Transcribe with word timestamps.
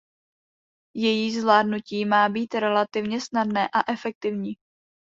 Její 0.95 1.39
zvládnutí 1.39 2.05
má 2.05 2.29
být 2.29 2.53
relativně 2.53 3.21
snadné 3.21 3.69
a 3.73 3.91
efektivní. 3.91 4.53